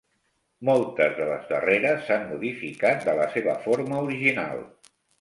Moltes 0.69 1.13
de 1.19 1.27
les 1.33 1.45
darreres 1.51 2.03
s'han 2.09 2.27
modificat 2.33 3.09
de 3.11 3.17
la 3.23 3.31
seva 3.39 3.59
forma 3.71 4.05
original. 4.11 4.69